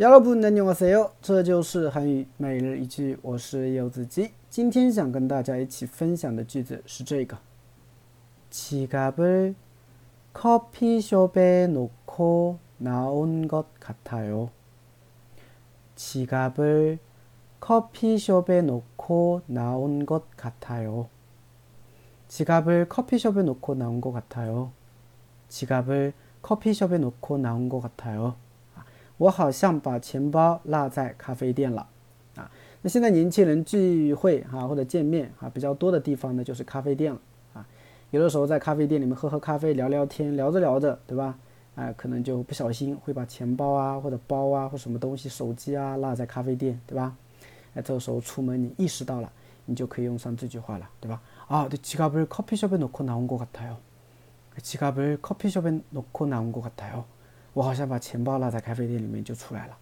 [0.00, 1.12] 여러분 안녕하세요.
[1.20, 7.36] 这就是韩语每日一句我是柚子鸡今天想跟大家一起分享的句子是这个
[8.50, 9.54] 지갑을
[10.32, 14.50] 커피숍에 놓고 나온 것 같아요.
[15.96, 16.98] 지갑을
[17.60, 21.08] 커피숍에 놓고 나온 것 같아요.
[22.28, 24.72] 지갑을 커피숍에 놓고 나온 것 같아요.
[25.48, 28.36] 지갑을 커피숍에 놓고 나온 것 같아요.
[29.18, 31.86] 我好像把钱包落在咖啡店了，
[32.36, 32.50] 啊，
[32.82, 37.20] 那现在年轻人聚会哈或者见面啊比较多的地方呢就是咖啡店了，
[37.54, 37.66] 啊，
[38.10, 41.38] 有的时候在咖啡店里面喝喝咖啡聊聊天，聊着聊着对吧？
[41.76, 47.14] 哎，可能就不小心会把钱包啊或者包啊或什么东西手机啊落在咖啡店对吧？
[47.74, 49.30] 哎，这个时候出门你意识到了，
[49.66, 51.22] 你就可以用上这句话了对吧？
[51.46, 53.76] 啊，对，지갑을커피숍에놓고나온것같아 요，
[54.62, 57.04] 지갑을커피숍에놓고나온것같아 요。
[57.54, 59.76] 我好像把钱包落在咖啡店里面就出来了，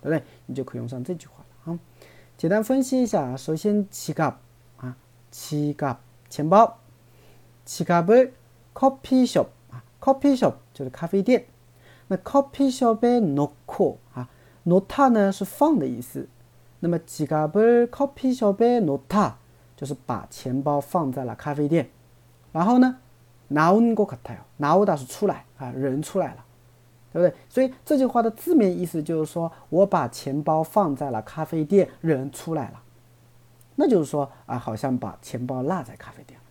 [0.00, 0.24] 对不对？
[0.46, 1.78] 你就可以用上这句话了啊。
[2.36, 4.36] 简单分析一下，首先지 갑，
[4.78, 4.96] 啊，
[5.30, 6.78] 지 갑， 钱包，
[7.66, 11.44] 지갑을커피숍啊，커피숍就是咖啡店。
[12.08, 14.28] 那커피숍에놓고啊，
[14.64, 16.26] 놓다呢是放的意思。
[16.80, 19.34] 那么지갑을커피숍에놓다
[19.76, 21.90] 就是把钱包放在了咖啡店。
[22.52, 22.96] 然后呢，
[23.48, 26.44] 나온것같아 요， 나오다是出来啊，人出来了。
[27.16, 27.34] 对不对？
[27.48, 32.82] 所以这句话的字面意思就是说，我把钱包放在了咖啡店，人出来了，
[33.76, 36.46] 那就是说啊，好像把钱包落在咖啡店了，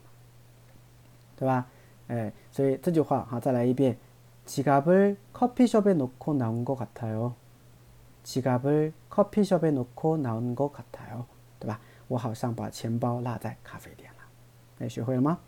[1.35, 1.65] 对吧？
[2.07, 3.97] 哎，所以这句话哈，再来一遍，
[4.45, 7.33] 지갑을커피숍에놓고나온것같아 요。
[8.23, 11.25] 지갑을커피숍에놓고나온것같아 요，
[11.59, 11.79] 对吧？
[12.07, 14.17] 我好像把钱包落在咖啡店了。
[14.79, 15.39] 哎，学会了吗？